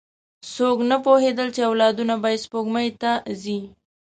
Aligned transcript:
څوک 0.53 0.77
نه 0.91 0.97
پوهېدل، 1.05 1.47
چې 1.55 1.61
اولادونه 1.69 2.13
به 2.21 2.29
یې 2.33 2.39
سپوږمۍ 2.43 2.89
ته 3.01 3.11
ځي. 3.41 3.59